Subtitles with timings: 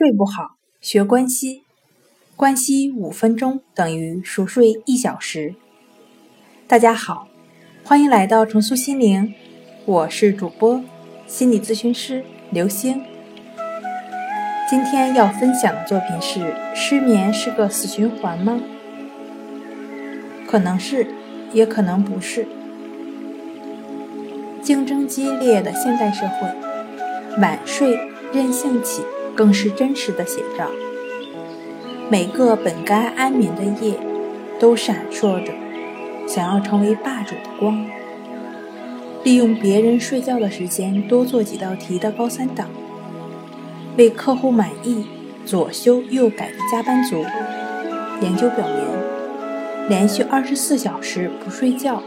[0.00, 1.64] 睡不好，学关息，
[2.34, 5.54] 关息五分钟等于熟睡一小时。
[6.66, 7.28] 大家好，
[7.84, 9.34] 欢迎来到重塑心灵，
[9.84, 10.82] 我是主播
[11.26, 13.02] 心理咨询师刘星。
[14.70, 18.58] 今天要分享的作品是：失眠是个死循环吗？
[20.48, 21.08] 可能是，
[21.52, 22.48] 也可能不是。
[24.62, 26.48] 竞争激烈的现代社会，
[27.38, 28.00] 晚睡、
[28.32, 29.02] 任性起。
[29.40, 30.68] 更是真实的写照。
[32.10, 33.94] 每个本该安眠的夜，
[34.58, 35.50] 都闪烁着
[36.28, 37.82] 想要成为霸主的光。
[39.24, 42.68] 利用别人睡觉的时间多做几道题的高三党，
[43.96, 45.06] 为客户满意
[45.46, 47.24] 左修右改的加班族。
[48.20, 52.02] 研究表明，连续二十四小时不睡觉，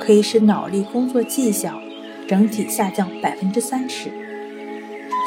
[0.00, 1.80] 可以使脑力工作绩效
[2.26, 4.10] 整体下降百分之三十。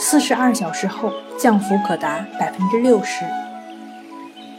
[0.03, 3.23] 四十二小时后，降幅可达百分之六十。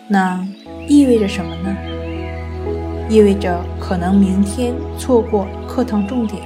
[0.07, 0.41] 那
[0.87, 1.77] 意味着什么呢？
[3.11, 6.41] 意味着可能明天错过课堂重点，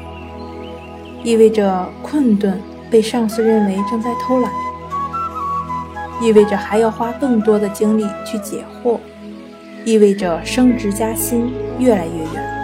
[1.22, 2.58] 意味着困顿
[2.90, 4.50] 被上司认为正在偷懒，
[6.22, 8.98] 意味着还要花更多的精力去解惑，
[9.84, 12.55] 意味着升职加薪越来越远。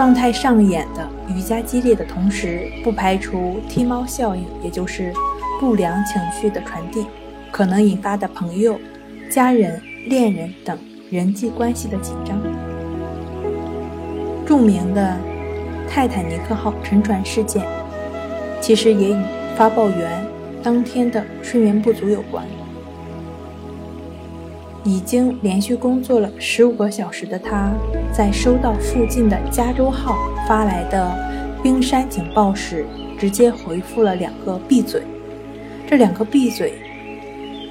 [0.00, 5.12] 状态上演的愈加激烈的同时，不排除踢猫效应，也就是
[5.60, 7.04] 不良情绪的传递
[7.50, 8.80] 可能引发的朋友、
[9.30, 10.78] 家人、恋人等
[11.10, 12.40] 人际关系的紧张。
[14.46, 15.18] 著名的
[15.86, 17.62] 泰坦尼克号沉船事件，
[18.58, 19.22] 其实也与
[19.54, 20.24] 发报员
[20.62, 22.42] 当天的睡眠不足有关。
[24.82, 27.70] 已经连续工作了十五个小时的他，
[28.12, 30.16] 在收到附近的加州号
[30.48, 31.14] 发来的
[31.62, 32.86] 冰山警报时，
[33.18, 35.02] 直接回复了两个“闭嘴”。
[35.86, 36.72] 这两个“闭嘴”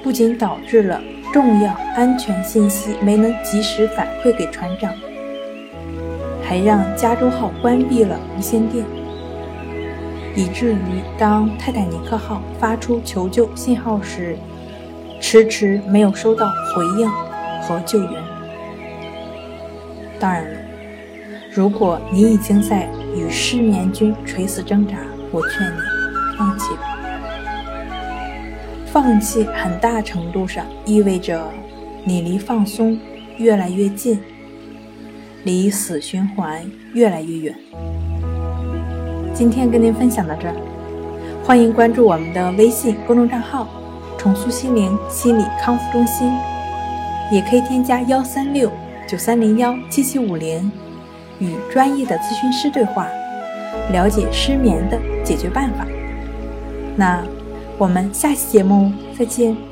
[0.03, 1.01] 不仅导致了
[1.33, 4.93] 重要安全信息没能及时反馈给船长，
[6.43, 8.85] 还让加州号关闭了无线电，
[10.35, 14.37] 以至于当泰坦尼克号发出求救信号时。
[15.19, 17.09] 迟迟没有收到回应
[17.61, 18.23] 和救援。
[20.19, 20.59] 当然了，
[21.53, 24.95] 如果你已经在与失眠菌垂死挣扎，
[25.31, 25.77] 我劝你
[26.37, 26.81] 放弃吧。
[28.85, 31.39] 放弃很大程度上意味着
[32.03, 32.97] 你离放松
[33.37, 34.19] 越来越近，
[35.43, 36.59] 离死循环
[36.93, 37.55] 越来越远。
[39.33, 40.55] 今天跟您分享到这儿，
[41.43, 43.67] 欢迎关注我们的微信公众账号。
[44.19, 46.29] 重塑心灵心理康复中心，
[47.31, 48.69] 也可以添加幺三六
[49.07, 50.69] 九三零幺七七五零，
[51.39, 53.07] 与专业的咨询师对话，
[53.93, 55.87] 了解失眠的解决办法。
[56.97, 57.23] 那
[57.77, 59.68] 我们下期节目再见。